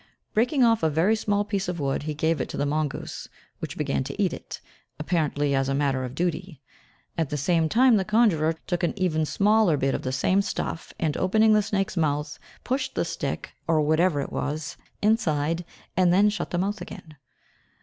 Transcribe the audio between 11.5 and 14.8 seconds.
the snake's mouth, pushed the stick, or whatever it was,